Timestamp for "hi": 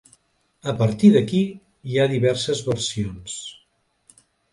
1.91-1.99